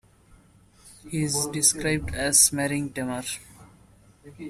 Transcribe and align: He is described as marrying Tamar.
He 1.07 1.21
is 1.25 1.45
described 1.53 2.15
as 2.15 2.51
marrying 2.51 2.91
Tamar. 2.91 3.21